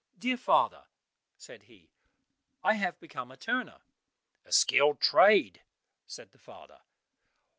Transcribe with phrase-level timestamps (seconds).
[0.17, 0.85] "Dear father,"
[1.37, 1.91] said he,
[2.63, 3.81] "I have become a turner."
[4.43, 5.61] "A skilled trade,"
[6.07, 6.81] said the father.